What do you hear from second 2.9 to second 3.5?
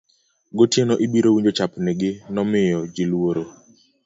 ji lworo